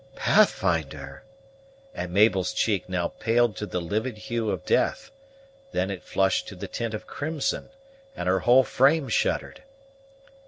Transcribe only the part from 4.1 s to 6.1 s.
hue of death; then it